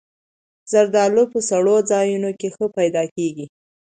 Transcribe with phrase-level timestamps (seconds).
[0.71, 3.45] زردالو په سړو ځایونو کې ښه پیدا کېږي.